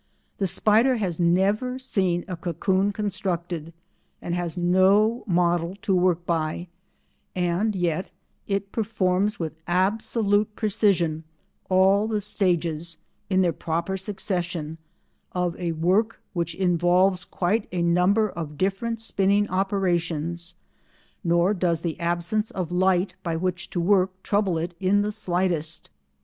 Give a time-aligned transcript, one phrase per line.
[0.39, 3.71] The spider has never seen a cocoon constructed
[4.19, 6.69] and has no model to work by,
[7.35, 8.09] and yet
[8.47, 11.23] it performs with absolute precision
[11.69, 12.97] all the stages,
[13.29, 14.79] in their proper succession,
[15.33, 20.55] of a work which involves quite a number of different spinning operations,
[21.23, 25.91] nor does the absence of light by which to work trouble it in the slightest.